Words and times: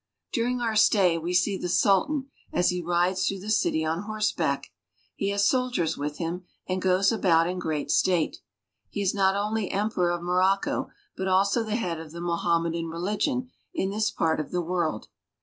During 0.33 0.61
our 0.61 0.75
stay 0.75 1.19
we 1.19 1.31
see 1.35 1.59
the 1.59 1.69
Sultan 1.69 2.31
as 2.51 2.69
he 2.71 2.81
rides 2.81 3.27
through 3.27 3.41
the 3.41 3.51
city 3.51 3.85
on 3.85 4.01
horseback. 4.01 4.71
He 5.15 5.29
has 5.29 5.47
soldiers 5.47 5.95
with 5.95 6.17
him 6.17 6.45
and 6.65 6.81
goes 6.81 7.11
about 7.11 7.45
in 7.47 7.59
great 7.59 7.91
state. 7.91 8.37
He 8.89 9.03
is 9.03 9.13
not 9.13 9.35
only 9.35 9.69
Emperor 9.71 10.09
of 10.09 10.23
Morocco, 10.23 10.89
but 11.15 11.27
also 11.27 11.61
the 11.63 11.75
head 11.75 11.99
of 11.99 12.13
the 12.13 12.19
Mohammedan 12.19 12.87
religion 12.87 13.51
in 13.75 13.91
this 13.91 14.09
part 14.09 14.39
of 14.39 14.49
the 14.49 14.61
world. 14.63 15.07